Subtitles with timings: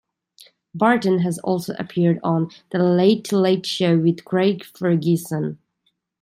[0.73, 5.59] Burton has also appeared on "The Late Late Show with Craig Ferguson".